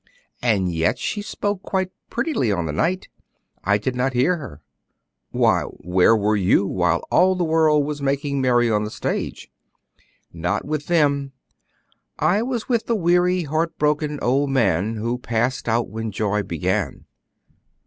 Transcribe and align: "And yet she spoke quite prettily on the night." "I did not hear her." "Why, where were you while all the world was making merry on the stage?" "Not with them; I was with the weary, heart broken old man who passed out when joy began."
"And 0.41 0.73
yet 0.73 0.97
she 0.97 1.21
spoke 1.21 1.61
quite 1.61 1.91
prettily 2.09 2.51
on 2.51 2.65
the 2.65 2.71
night." 2.73 3.07
"I 3.63 3.77
did 3.77 3.95
not 3.95 4.13
hear 4.13 4.35
her." 4.37 4.63
"Why, 5.29 5.61
where 5.65 6.17
were 6.17 6.35
you 6.35 6.65
while 6.65 7.03
all 7.11 7.35
the 7.35 7.43
world 7.43 7.85
was 7.85 8.01
making 8.01 8.41
merry 8.41 8.67
on 8.71 8.83
the 8.83 8.89
stage?" 8.89 9.51
"Not 10.33 10.65
with 10.65 10.87
them; 10.87 11.33
I 12.17 12.41
was 12.41 12.67
with 12.67 12.87
the 12.87 12.95
weary, 12.95 13.43
heart 13.43 13.77
broken 13.77 14.17
old 14.23 14.49
man 14.49 14.95
who 14.95 15.19
passed 15.19 15.69
out 15.69 15.87
when 15.89 16.11
joy 16.11 16.41
began." 16.41 17.05